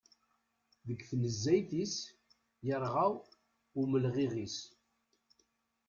[0.87, 1.95] Deg tnezzayt-is,
[2.65, 3.07] yerɣa
[3.81, 4.57] umelɣiɣ-is.